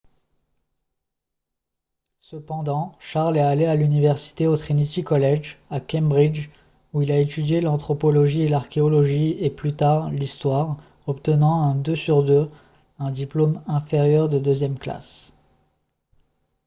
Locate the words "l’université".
3.75-4.47